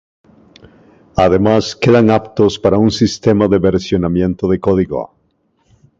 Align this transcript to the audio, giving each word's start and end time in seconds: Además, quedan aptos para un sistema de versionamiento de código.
Además, 1.15 1.75
quedan 1.75 2.09
aptos 2.09 2.57
para 2.57 2.79
un 2.79 2.89
sistema 2.89 3.47
de 3.47 3.59
versionamiento 3.59 4.47
de 4.47 4.59
código. 4.59 5.13